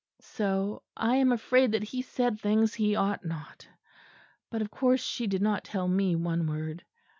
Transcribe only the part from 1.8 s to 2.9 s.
he said things